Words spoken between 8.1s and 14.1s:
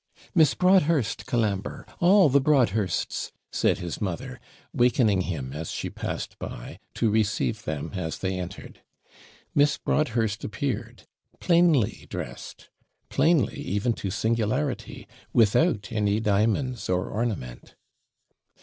they entered. Miss Broadhurst appeared, plainly dressed plainly, even to